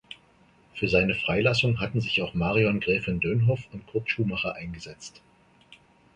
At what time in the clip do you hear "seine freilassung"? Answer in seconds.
0.87-1.79